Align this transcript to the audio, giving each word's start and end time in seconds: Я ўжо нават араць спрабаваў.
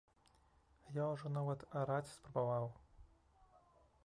Я 1.01 1.05
ўжо 1.11 1.31
нават 1.37 1.67
араць 1.83 2.13
спрабаваў. 2.15 2.65